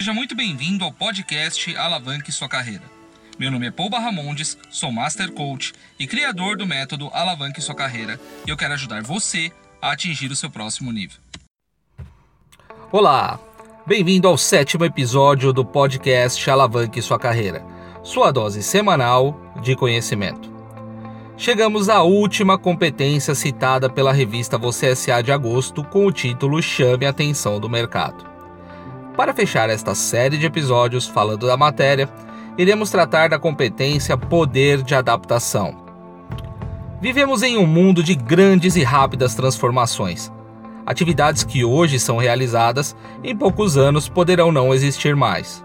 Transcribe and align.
Seja 0.00 0.14
muito 0.14 0.34
bem-vindo 0.34 0.82
ao 0.82 0.90
podcast 0.90 1.76
Alavanque 1.76 2.32
Sua 2.32 2.48
Carreira. 2.48 2.84
Meu 3.38 3.50
nome 3.50 3.66
é 3.66 3.70
Paul 3.70 3.90
Barramondes, 3.90 4.56
sou 4.70 4.90
Master 4.90 5.30
Coach 5.30 5.74
e 5.98 6.06
criador 6.06 6.56
do 6.56 6.66
método 6.66 7.10
Alavanque 7.12 7.60
Sua 7.60 7.74
Carreira 7.74 8.18
e 8.46 8.50
eu 8.50 8.56
quero 8.56 8.72
ajudar 8.72 9.02
você 9.02 9.52
a 9.78 9.92
atingir 9.92 10.30
o 10.30 10.36
seu 10.36 10.48
próximo 10.48 10.90
nível. 10.90 11.18
Olá, 12.90 13.38
bem-vindo 13.86 14.26
ao 14.26 14.38
sétimo 14.38 14.86
episódio 14.86 15.52
do 15.52 15.66
podcast 15.66 16.48
Alavanque 16.48 17.02
Sua 17.02 17.18
Carreira, 17.18 17.62
sua 18.02 18.30
dose 18.30 18.62
semanal 18.62 19.38
de 19.62 19.76
conhecimento. 19.76 20.50
Chegamos 21.36 21.90
à 21.90 22.02
última 22.02 22.56
competência 22.56 23.34
citada 23.34 23.90
pela 23.90 24.14
revista 24.14 24.56
Você 24.56 24.96
SA 24.96 25.20
de 25.20 25.30
agosto 25.30 25.84
com 25.84 26.06
o 26.06 26.12
título 26.12 26.62
Chame 26.62 27.04
a 27.04 27.10
Atenção 27.10 27.60
do 27.60 27.68
Mercado. 27.68 28.29
Para 29.20 29.34
fechar 29.34 29.68
esta 29.68 29.94
série 29.94 30.38
de 30.38 30.46
episódios 30.46 31.06
falando 31.06 31.46
da 31.46 31.54
matéria, 31.54 32.08
iremos 32.56 32.90
tratar 32.90 33.28
da 33.28 33.38
competência 33.38 34.16
poder 34.16 34.82
de 34.82 34.94
adaptação. 34.94 35.76
Vivemos 37.02 37.42
em 37.42 37.58
um 37.58 37.66
mundo 37.66 38.02
de 38.02 38.14
grandes 38.14 38.76
e 38.76 38.82
rápidas 38.82 39.34
transformações. 39.34 40.32
Atividades 40.86 41.44
que 41.44 41.62
hoje 41.62 42.00
são 42.00 42.16
realizadas, 42.16 42.96
em 43.22 43.36
poucos 43.36 43.76
anos 43.76 44.08
poderão 44.08 44.50
não 44.50 44.72
existir 44.72 45.14
mais. 45.14 45.62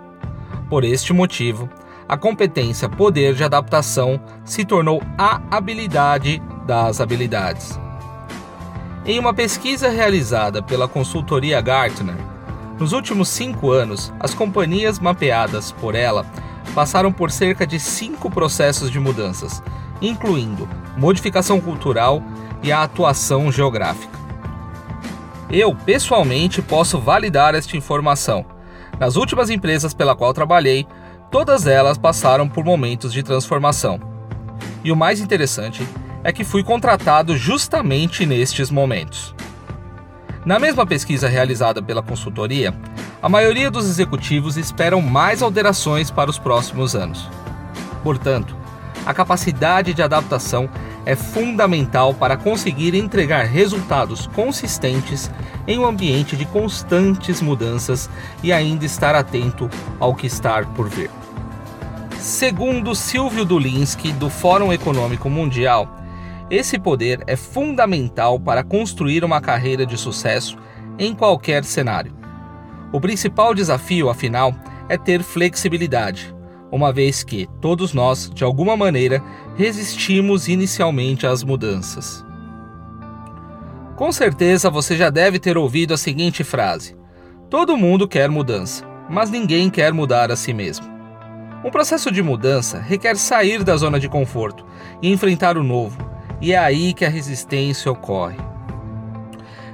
Por 0.69 0.83
este 0.83 1.13
motivo, 1.13 1.69
a 2.09 2.17
competência 2.17 2.89
poder 2.89 3.35
de 3.35 3.45
adaptação 3.45 4.19
se 4.43 4.65
tornou 4.65 5.01
a 5.17 5.39
habilidade 5.49 6.43
das 6.67 6.99
habilidades. 6.99 7.79
Em 9.05 9.17
uma 9.17 9.33
pesquisa 9.33 9.87
realizada 9.87 10.61
pela 10.61 10.89
consultoria 10.89 11.61
Gartner, 11.61 12.34
nos 12.79 12.91
últimos 12.91 13.29
cinco 13.29 13.71
anos, 13.71 14.11
as 14.19 14.33
companhias 14.33 14.99
mapeadas 14.99 15.71
por 15.71 15.95
ela 15.95 16.25
passaram 16.73 17.11
por 17.11 17.31
cerca 17.31 17.65
de 17.65 17.79
cinco 17.79 18.29
processos 18.29 18.91
de 18.91 18.99
mudanças, 18.99 19.63
incluindo 20.01 20.67
modificação 20.97 21.61
cultural 21.61 22.21
e 22.61 22.71
a 22.71 22.83
atuação 22.83 23.51
geográfica. 23.51 24.13
Eu, 25.49 25.73
pessoalmente, 25.73 26.61
posso 26.61 26.99
validar 26.99 27.55
esta 27.55 27.77
informação. 27.77 28.45
Nas 28.99 29.15
últimas 29.15 29.49
empresas 29.49 29.93
pela 29.93 30.15
qual 30.15 30.33
trabalhei, 30.33 30.85
todas 31.31 31.67
elas 31.67 31.97
passaram 31.97 32.47
por 32.47 32.65
momentos 32.65 33.13
de 33.13 33.23
transformação. 33.23 33.99
E 34.83 34.91
o 34.91 34.95
mais 34.95 35.21
interessante 35.21 35.87
é 36.23 36.33
que 36.33 36.43
fui 36.43 36.63
contratado 36.63 37.37
justamente 37.37 38.25
nestes 38.25 38.69
momentos. 38.71 39.35
Na 40.45 40.59
mesma 40.59 40.85
pesquisa 40.85 41.27
realizada 41.27 41.81
pela 41.81 42.03
consultoria, 42.03 42.71
a 43.19 43.27
maioria 43.27 43.71
dos 43.71 43.89
executivos 43.89 44.57
esperam 44.57 45.01
mais 45.01 45.41
alterações 45.41 46.11
para 46.11 46.29
os 46.29 46.37
próximos 46.37 46.95
anos. 46.95 47.27
Portanto, 48.03 48.55
a 49.07 49.11
capacidade 49.11 49.91
de 49.91 50.03
adaptação 50.03 50.69
é 51.03 51.15
fundamental 51.15 52.13
para 52.13 52.37
conseguir 52.37 52.93
entregar 52.93 53.45
resultados 53.45 54.27
consistentes 54.27 55.31
em 55.67 55.79
um 55.79 55.85
ambiente 55.85 56.37
de 56.37 56.45
constantes 56.45 57.41
mudanças 57.41 58.07
e 58.43 58.53
ainda 58.53 58.85
estar 58.85 59.15
atento 59.15 59.67
ao 59.99 60.13
que 60.13 60.27
está 60.27 60.61
por 60.63 60.87
vir. 60.87 61.09
Segundo 62.19 62.93
Silvio 62.93 63.45
Dulinski, 63.45 64.11
do 64.11 64.29
Fórum 64.29 64.71
Econômico 64.71 65.27
Mundial, 65.27 66.04
esse 66.49 66.77
poder 66.77 67.23
é 67.25 67.35
fundamental 67.35 68.39
para 68.39 68.63
construir 68.63 69.23
uma 69.23 69.41
carreira 69.41 69.85
de 69.85 69.97
sucesso 69.97 70.57
em 70.99 71.13
qualquer 71.13 71.63
cenário. 71.63 72.15
O 72.91 73.01
principal 73.01 73.53
desafio, 73.53 74.09
afinal, 74.09 74.53
é 74.87 74.97
ter 74.97 75.23
flexibilidade, 75.23 76.33
uma 76.71 76.93
vez 76.93 77.23
que 77.23 77.47
todos 77.59 77.93
nós, 77.93 78.29
de 78.29 78.43
alguma 78.43 78.77
maneira, 78.77 79.23
resistimos 79.55 80.47
inicialmente 80.47 81.25
às 81.25 81.43
mudanças. 81.43 82.23
Com 83.95 84.11
certeza 84.11 84.69
você 84.69 84.95
já 84.95 85.09
deve 85.09 85.39
ter 85.39 85.57
ouvido 85.57 85.93
a 85.93 85.97
seguinte 85.97 86.43
frase: 86.43 86.95
Todo 87.49 87.77
mundo 87.77 88.07
quer 88.07 88.29
mudança, 88.29 88.85
mas 89.09 89.29
ninguém 89.31 89.69
quer 89.69 89.93
mudar 89.93 90.31
a 90.31 90.35
si 90.35 90.53
mesmo. 90.53 90.85
Um 91.63 91.71
processo 91.71 92.11
de 92.11 92.21
mudança 92.21 92.79
requer 92.79 93.15
sair 93.15 93.63
da 93.63 93.75
zona 93.75 93.99
de 93.99 94.07
conforto 94.07 94.65
e 95.01 95.11
enfrentar 95.11 95.57
o 95.57 95.63
novo, 95.63 95.97
e 96.41 96.53
é 96.53 96.57
aí 96.57 96.93
que 96.93 97.05
a 97.05 97.09
resistência 97.09 97.91
ocorre. 97.91 98.37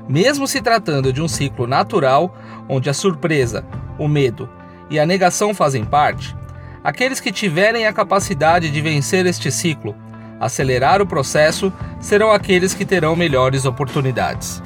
Mesmo 0.08 0.48
se 0.48 0.62
tratando 0.62 1.14
de 1.14 1.22
um 1.22 1.28
ciclo 1.28 1.68
natural, 1.68 2.36
onde 2.68 2.90
a 2.90 2.94
surpresa, 2.94 3.66
o 3.98 4.08
medo 4.08 4.50
e 4.90 5.00
a 5.00 5.06
negação 5.06 5.54
fazem 5.54 5.86
parte, 5.86 6.36
aqueles 6.84 7.20
que 7.20 7.32
tiverem 7.32 7.86
a 7.86 7.94
capacidade 7.94 8.70
de 8.70 8.82
vencer 8.82 9.26
este 9.26 9.52
ciclo, 9.52 9.96
acelerar 10.40 11.02
o 11.02 11.06
processo, 11.06 11.72
serão 12.00 12.32
aqueles 12.32 12.74
que 12.74 12.86
terão 12.86 13.16
melhores 13.16 13.66
oportunidades. 13.66 14.62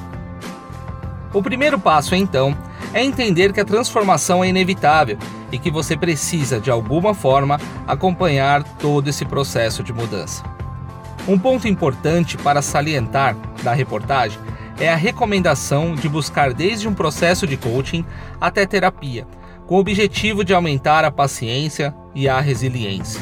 O 1.33 1.43
primeiro 1.43 1.77
passo, 1.77 2.15
então, 2.15 2.57
é 2.93 3.03
entender 3.03 3.51
que 3.51 3.59
a 3.59 3.65
transformação 3.65 4.41
é 4.41 4.47
inevitável 4.47 5.17
e 5.51 5.59
que 5.59 5.69
você 5.69 5.97
precisa, 5.97 6.61
de 6.61 6.71
alguma 6.71 7.13
forma, 7.13 7.59
acompanhar 7.85 8.63
todo 8.63 9.09
esse 9.09 9.25
processo 9.25 9.83
de 9.83 9.91
mudança. 9.91 10.54
Um 11.27 11.39
ponto 11.39 11.67
importante 11.67 12.37
para 12.37 12.61
salientar 12.61 13.35
da 13.63 13.73
reportagem 13.73 14.37
é 14.79 14.91
a 14.91 14.95
recomendação 14.95 15.95
de 15.95 16.07
buscar 16.07 16.53
desde 16.53 16.87
um 16.87 16.93
processo 16.93 17.47
de 17.47 17.57
coaching 17.57 18.05
até 18.39 18.63
terapia, 18.63 19.25
com 19.65 19.75
o 19.75 19.79
objetivo 19.79 20.43
de 20.43 20.53
aumentar 20.53 21.03
a 21.03 21.09
paciência 21.09 21.95
e 22.13 22.29
a 22.29 22.39
resiliência. 22.39 23.19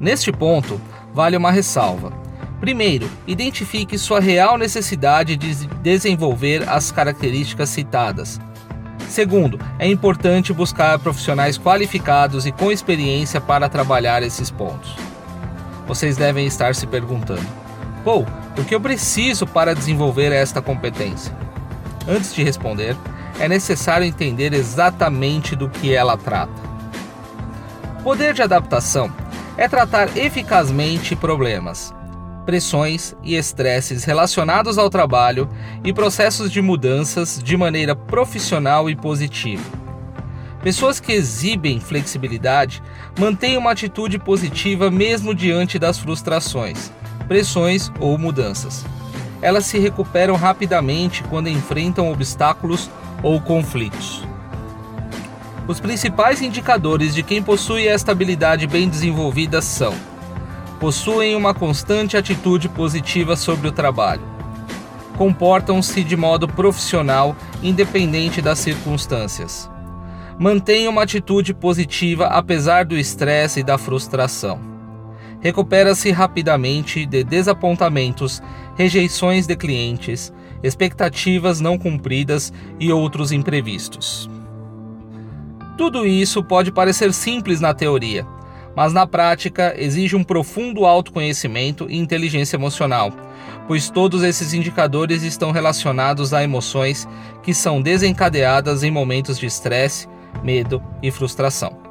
Neste 0.00 0.32
ponto, 0.32 0.80
vale 1.12 1.36
uma 1.36 1.52
ressalva. 1.52 2.12
Primeiro, 2.58 3.08
identifique 3.28 3.96
sua 3.96 4.18
real 4.18 4.58
necessidade 4.58 5.36
de 5.36 5.54
desenvolver 5.82 6.68
as 6.68 6.90
características 6.90 7.68
citadas. 7.68 8.40
Segundo, 9.08 9.60
é 9.78 9.86
importante 9.86 10.52
buscar 10.52 10.98
profissionais 10.98 11.56
qualificados 11.56 12.44
e 12.44 12.50
com 12.50 12.72
experiência 12.72 13.40
para 13.40 13.68
trabalhar 13.68 14.22
esses 14.24 14.50
pontos 14.50 15.13
vocês 15.86 16.16
devem 16.16 16.46
estar 16.46 16.74
se 16.74 16.86
perguntando: 16.86 17.46
Pô, 18.02 18.24
o 18.58 18.64
que 18.64 18.74
eu 18.74 18.80
preciso 18.80 19.46
para 19.46 19.74
desenvolver 19.74 20.32
esta 20.32 20.60
competência? 20.60 21.36
Antes 22.08 22.34
de 22.34 22.42
responder, 22.42 22.96
é 23.38 23.48
necessário 23.48 24.06
entender 24.06 24.52
exatamente 24.52 25.56
do 25.56 25.68
que 25.68 25.94
ela 25.94 26.16
trata. 26.16 26.62
Poder 28.02 28.34
de 28.34 28.42
adaptação 28.42 29.10
é 29.56 29.66
tratar 29.66 30.16
eficazmente 30.16 31.16
problemas, 31.16 31.94
pressões 32.44 33.14
e 33.22 33.34
estresses 33.34 34.04
relacionados 34.04 34.76
ao 34.76 34.90
trabalho 34.90 35.48
e 35.82 35.92
processos 35.92 36.50
de 36.50 36.60
mudanças 36.60 37.40
de 37.42 37.56
maneira 37.56 37.96
profissional 37.96 38.90
e 38.90 38.94
positiva 38.94 39.83
Pessoas 40.64 40.98
que 40.98 41.12
exibem 41.12 41.78
flexibilidade 41.78 42.82
mantêm 43.20 43.58
uma 43.58 43.72
atitude 43.72 44.18
positiva 44.18 44.90
mesmo 44.90 45.34
diante 45.34 45.78
das 45.78 45.98
frustrações, 45.98 46.90
pressões 47.28 47.92
ou 48.00 48.16
mudanças. 48.16 48.82
Elas 49.42 49.66
se 49.66 49.78
recuperam 49.78 50.36
rapidamente 50.36 51.22
quando 51.24 51.50
enfrentam 51.50 52.10
obstáculos 52.10 52.88
ou 53.22 53.38
conflitos. 53.42 54.24
Os 55.68 55.80
principais 55.80 56.40
indicadores 56.40 57.14
de 57.14 57.22
quem 57.22 57.42
possui 57.42 57.86
esta 57.86 58.12
habilidade 58.12 58.66
bem 58.66 58.88
desenvolvida 58.88 59.60
são: 59.60 59.92
possuem 60.80 61.36
uma 61.36 61.52
constante 61.52 62.16
atitude 62.16 62.70
positiva 62.70 63.36
sobre 63.36 63.68
o 63.68 63.72
trabalho, 63.72 64.22
comportam-se 65.18 66.02
de 66.02 66.16
modo 66.16 66.48
profissional 66.48 67.36
independente 67.62 68.40
das 68.40 68.60
circunstâncias 68.60 69.73
Mantenha 70.38 70.90
uma 70.90 71.02
atitude 71.02 71.54
positiva 71.54 72.26
apesar 72.26 72.84
do 72.84 72.96
estresse 72.96 73.60
e 73.60 73.62
da 73.62 73.78
frustração. 73.78 74.58
Recupera-se 75.40 76.10
rapidamente 76.10 77.06
de 77.06 77.22
desapontamentos, 77.22 78.42
rejeições 78.74 79.46
de 79.46 79.54
clientes, 79.54 80.32
expectativas 80.62 81.60
não 81.60 81.78
cumpridas 81.78 82.52
e 82.80 82.90
outros 82.90 83.30
imprevistos. 83.30 84.28
Tudo 85.76 86.06
isso 86.06 86.42
pode 86.42 86.72
parecer 86.72 87.12
simples 87.12 87.60
na 87.60 87.74
teoria, 87.74 88.26
mas 88.74 88.92
na 88.92 89.06
prática 89.06 89.74
exige 89.76 90.16
um 90.16 90.24
profundo 90.24 90.84
autoconhecimento 90.84 91.86
e 91.88 91.96
inteligência 91.96 92.56
emocional, 92.56 93.12
pois 93.68 93.90
todos 93.90 94.22
esses 94.22 94.52
indicadores 94.52 95.22
estão 95.22 95.52
relacionados 95.52 96.32
a 96.32 96.42
emoções 96.42 97.06
que 97.42 97.54
são 97.54 97.80
desencadeadas 97.80 98.82
em 98.82 98.90
momentos 98.90 99.38
de 99.38 99.46
estresse, 99.46 100.08
medo 100.42 100.82
e 101.02 101.10
frustração. 101.10 101.84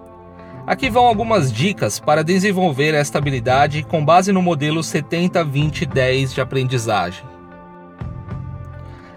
Aqui 0.65 0.89
vão 0.89 1.05
algumas 1.05 1.51
dicas 1.51 1.99
para 1.99 2.23
desenvolver 2.23 2.93
esta 2.93 3.17
habilidade 3.17 3.83
com 3.83 4.03
base 4.03 4.31
no 4.31 4.41
modelo 4.41 4.79
70-20-10 4.79 6.33
de 6.33 6.39
aprendizagem. 6.39 7.25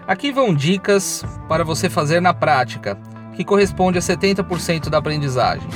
Aqui 0.05 0.31
vão 0.31 0.53
dicas 0.53 1.23
para 1.47 1.63
você 1.63 1.89
fazer 1.89 2.21
na 2.21 2.33
prática, 2.33 2.97
que 3.33 3.45
corresponde 3.45 3.97
a 3.97 4.01
70% 4.01 4.89
da 4.89 4.97
aprendizagem. 4.97 5.67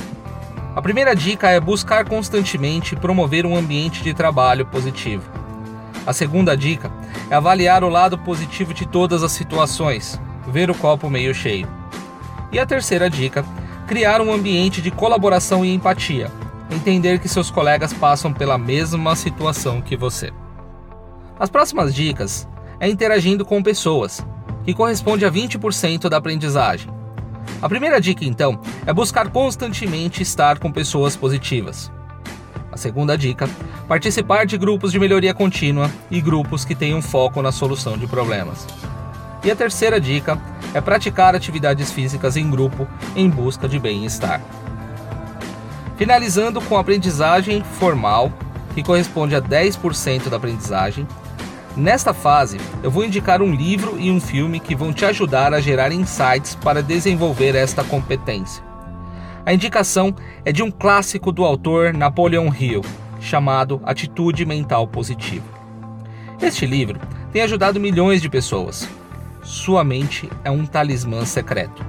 A 0.74 0.80
primeira 0.80 1.14
dica 1.14 1.50
é 1.50 1.60
buscar 1.60 2.06
constantemente 2.06 2.96
promover 2.96 3.46
um 3.46 3.56
ambiente 3.56 4.02
de 4.02 4.14
trabalho 4.14 4.66
positivo. 4.66 5.30
A 6.06 6.12
segunda 6.12 6.56
dica 6.56 6.90
é 7.30 7.34
avaliar 7.34 7.84
o 7.84 7.88
lado 7.88 8.18
positivo 8.18 8.74
de 8.74 8.86
todas 8.86 9.22
as 9.22 9.32
situações, 9.32 10.20
ver 10.48 10.70
o 10.70 10.74
copo 10.74 11.08
meio 11.08 11.34
cheio. 11.34 11.81
E 12.52 12.58
a 12.58 12.66
terceira 12.66 13.08
dica, 13.08 13.42
criar 13.86 14.20
um 14.20 14.30
ambiente 14.30 14.82
de 14.82 14.90
colaboração 14.90 15.64
e 15.64 15.72
empatia, 15.72 16.30
entender 16.70 17.18
que 17.18 17.28
seus 17.28 17.50
colegas 17.50 17.94
passam 17.94 18.30
pela 18.30 18.58
mesma 18.58 19.16
situação 19.16 19.80
que 19.80 19.96
você. 19.96 20.30
As 21.40 21.48
próximas 21.48 21.94
dicas 21.94 22.46
é 22.78 22.86
interagindo 22.88 23.42
com 23.42 23.62
pessoas, 23.62 24.24
que 24.64 24.74
corresponde 24.74 25.24
a 25.24 25.32
20% 25.32 26.10
da 26.10 26.18
aprendizagem. 26.18 26.92
A 27.62 27.68
primeira 27.68 27.98
dica, 27.98 28.22
então, 28.22 28.60
é 28.86 28.92
buscar 28.92 29.30
constantemente 29.30 30.22
estar 30.22 30.58
com 30.58 30.70
pessoas 30.70 31.16
positivas. 31.16 31.90
A 32.70 32.76
segunda 32.76 33.16
dica, 33.16 33.48
participar 33.88 34.44
de 34.44 34.58
grupos 34.58 34.92
de 34.92 34.98
melhoria 34.98 35.32
contínua 35.32 35.90
e 36.10 36.20
grupos 36.20 36.66
que 36.66 36.74
tenham 36.74 37.00
foco 37.00 37.40
na 37.40 37.50
solução 37.50 37.96
de 37.96 38.06
problemas. 38.06 38.66
E 39.42 39.50
a 39.50 39.56
terceira 39.56 40.00
dica 40.00 40.40
é 40.74 40.80
praticar 40.80 41.34
atividades 41.34 41.90
físicas 41.90 42.36
em 42.36 42.50
grupo 42.50 42.86
em 43.14 43.28
busca 43.28 43.68
de 43.68 43.78
bem-estar. 43.78 44.40
Finalizando 45.96 46.60
com 46.60 46.76
a 46.76 46.80
aprendizagem 46.80 47.62
formal, 47.62 48.32
que 48.74 48.82
corresponde 48.82 49.34
a 49.34 49.42
10% 49.42 50.28
da 50.28 50.36
aprendizagem, 50.36 51.06
Nesta 51.74 52.12
fase, 52.12 52.58
eu 52.82 52.90
vou 52.90 53.02
indicar 53.02 53.40
um 53.40 53.54
livro 53.54 53.98
e 53.98 54.10
um 54.10 54.20
filme 54.20 54.60
que 54.60 54.74
vão 54.74 54.92
te 54.92 55.06
ajudar 55.06 55.54
a 55.54 55.60
gerar 55.60 55.90
insights 55.90 56.54
para 56.54 56.82
desenvolver 56.82 57.54
esta 57.54 57.82
competência. 57.82 58.62
A 59.44 59.54
indicação 59.54 60.14
é 60.44 60.52
de 60.52 60.62
um 60.62 60.70
clássico 60.70 61.32
do 61.32 61.44
autor 61.44 61.94
Napoleon 61.94 62.52
Hill, 62.52 62.82
chamado 63.18 63.80
Atitude 63.84 64.44
Mental 64.44 64.86
Positiva. 64.86 65.46
Este 66.42 66.66
livro 66.66 67.00
tem 67.32 67.40
ajudado 67.40 67.80
milhões 67.80 68.20
de 68.20 68.28
pessoas. 68.28 68.86
Sua 69.42 69.82
mente 69.82 70.30
é 70.44 70.50
um 70.52 70.64
talismã 70.64 71.24
secreto. 71.24 71.84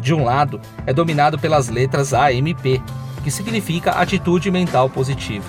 De 0.00 0.12
um 0.12 0.24
lado, 0.24 0.60
é 0.84 0.92
dominado 0.92 1.38
pelas 1.38 1.68
letras 1.68 2.12
AMP, 2.12 2.82
que 3.22 3.30
significa 3.30 3.92
Atitude 3.92 4.50
Mental 4.50 4.90
Positiva, 4.90 5.48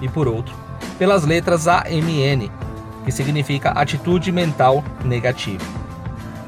e 0.00 0.08
por 0.08 0.26
outro, 0.26 0.54
pelas 0.98 1.24
letras 1.24 1.68
AMN, 1.68 2.50
que 3.04 3.12
significa 3.12 3.70
atitude 3.70 4.32
mental 4.32 4.82
negativa. 5.04 5.64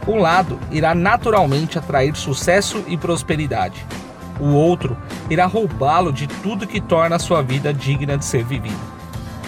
Um 0.07 0.19
lado 0.19 0.59
irá 0.71 0.97
naturalmente 0.97 1.79
atrair 1.79 2.17
sucesso 2.17 2.83
e 2.89 2.97
prosperidade. 2.97 3.87
O 4.41 4.53
outro 4.55 4.97
irá 5.31 5.47
roubá-lo 5.47 6.13
de 6.13 6.27
tudo 6.27 6.67
que 6.67 6.81
torna 6.81 7.17
a 7.17 7.21
sua 7.21 7.41
vida 7.41 7.73
digna 7.73 8.19
de 8.19 8.25
ser 8.25 8.43
vivida. 8.43 8.75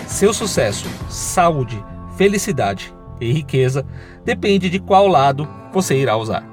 Seu 0.06 0.32
sucesso, 0.32 0.87
saúde, 1.08 1.82
felicidade 2.17 2.94
e 3.20 3.32
riqueza 3.32 3.87
depende 4.25 4.70
de 4.70 4.78
qual 4.78 5.06
lado 5.06 5.49
você 5.72 5.96
irá 5.96 6.17
usar. 6.17 6.49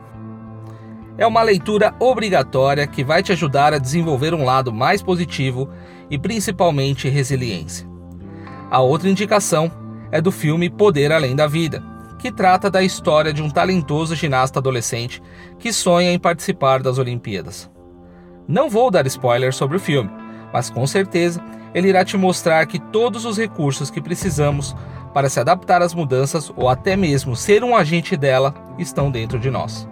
É 1.18 1.26
uma 1.26 1.42
leitura 1.42 1.96
obrigatória 2.00 2.86
que 2.86 3.04
vai 3.04 3.24
te 3.24 3.32
ajudar 3.32 3.74
a 3.74 3.80
desenvolver 3.80 4.34
um 4.34 4.44
lado 4.44 4.72
mais 4.72 5.02
positivo 5.02 5.68
e 6.12 6.18
principalmente 6.18 7.10
resiliência. 7.10 7.88
A 8.70 8.82
outra 8.82 9.10
indicação 9.10 9.72
é 10.12 10.22
do 10.22 10.32
filme 10.32 10.70
Poder 10.70 11.12
Além 11.12 11.36
da 11.36 11.48
Vida, 11.48 11.84
que 12.20 12.32
trata 12.32 12.70
da 12.70 12.84
história 12.84 13.34
de 13.34 13.42
um 13.42 13.50
talentoso 13.50 14.16
ginasta 14.16 14.60
adolescente 14.60 15.22
que 15.58 15.74
sonha 15.74 16.12
em 16.12 16.20
participar 16.20 16.82
das 16.82 16.98
Olimpíadas. 16.98 17.70
Não 18.48 18.70
vou 18.70 18.92
dar 18.92 19.06
spoiler 19.08 19.54
sobre 19.54 19.78
o 19.78 19.80
filme, 19.80 20.10
mas 20.54 20.70
com 20.70 20.86
certeza 20.86 21.44
ele 21.74 21.90
irá 21.90 22.04
te 22.06 22.18
mostrar 22.18 22.66
que 22.66 22.80
todos 22.80 23.26
os 23.26 23.38
recursos 23.38 23.90
que 23.90 24.02
precisamos 24.02 24.76
para 25.18 25.30
se 25.30 25.40
adaptar 25.40 25.82
às 25.82 25.96
mudanças 25.96 26.52
ou 26.56 26.70
até 26.70 26.96
mesmo 26.96 27.36
ser 27.36 27.64
um 27.64 27.76
agente 27.76 28.16
dela 28.16 28.54
estão 28.78 29.10
dentro 29.10 29.40
de 29.40 29.50
nós. 29.50 29.90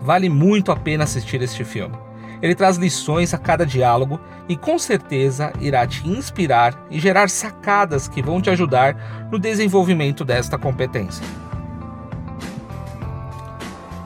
Vale 0.00 0.28
muito 0.28 0.70
a 0.70 0.76
pena 0.76 1.02
assistir 1.02 1.42
este 1.42 1.64
filme. 1.64 1.96
Ele 2.40 2.54
traz 2.54 2.76
lições 2.76 3.34
a 3.34 3.38
cada 3.38 3.66
diálogo 3.66 4.20
e 4.48 4.56
com 4.56 4.78
certeza 4.78 5.52
irá 5.60 5.84
te 5.88 6.08
inspirar 6.08 6.86
e 6.88 7.00
gerar 7.00 7.28
sacadas 7.30 8.06
que 8.06 8.22
vão 8.22 8.40
te 8.40 8.48
ajudar 8.48 9.26
no 9.28 9.40
desenvolvimento 9.40 10.24
desta 10.24 10.56
competência. 10.56 11.26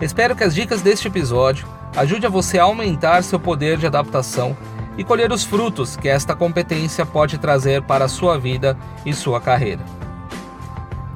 Espero 0.00 0.34
que 0.34 0.44
as 0.44 0.54
dicas 0.54 0.80
deste 0.80 1.08
episódio 1.08 1.68
ajude 1.94 2.24
a 2.24 2.30
você 2.30 2.58
a 2.58 2.62
aumentar 2.62 3.22
seu 3.22 3.38
poder 3.38 3.76
de 3.76 3.86
adaptação 3.86 4.56
e 4.96 5.04
colher 5.04 5.30
os 5.30 5.44
frutos 5.44 5.94
que 5.94 6.08
esta 6.08 6.34
competência 6.34 7.04
pode 7.04 7.36
trazer 7.36 7.82
para 7.82 8.06
a 8.06 8.08
sua 8.08 8.38
vida 8.38 8.78
e 9.04 9.12
sua 9.12 9.42
carreira. 9.42 9.97